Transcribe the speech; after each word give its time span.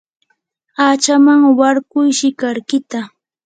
hachaman 0.77 1.39
warkuy 1.59 2.09
shikarkita. 2.17 2.99